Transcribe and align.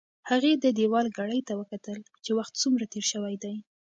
هغې 0.29 0.51
د 0.63 0.65
دېوال 0.77 1.07
ګړۍ 1.17 1.41
ته 1.47 1.53
وکتل 1.61 1.97
چې 2.23 2.31
وخت 2.37 2.53
څومره 2.61 2.83
تېر 2.93 3.05
شوی 3.11 3.35
دی. 3.43 3.55